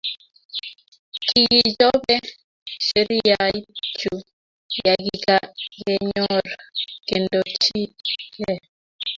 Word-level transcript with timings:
Kikichope 1.29 2.15
sheriyait 2.85 3.65
chu 3.97 4.11
yakikakenyor 4.85 6.43
kendochike. 7.07 8.51